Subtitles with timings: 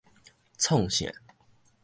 [0.57, 1.13] 創啥